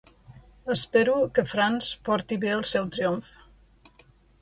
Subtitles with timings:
[0.75, 3.33] Espero que Franz porti bé el seu triomf.